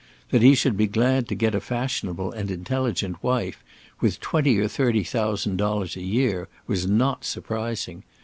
[0.31, 3.63] That he should be glad to get a fashionable and intelligent wife,
[3.99, 8.01] with twenty or thirty thousand dollars a year, was not surprising.